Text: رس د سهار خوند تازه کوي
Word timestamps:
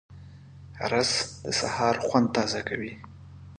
رس 0.91 1.11
د 1.45 1.45
سهار 1.59 1.95
خوند 2.05 2.27
تازه 2.35 2.61
کوي 2.69 2.93